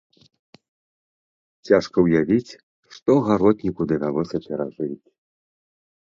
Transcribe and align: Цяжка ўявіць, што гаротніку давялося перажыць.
Цяжка 1.69 1.97
ўявіць, 2.05 2.57
што 2.95 3.11
гаротніку 3.27 3.81
давялося 3.91 4.37
перажыць. 4.47 4.97